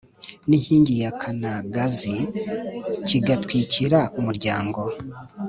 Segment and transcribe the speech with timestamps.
[0.47, 2.15] n’inkingi ya kanagazi
[3.07, 4.81] kigatwikira umuryango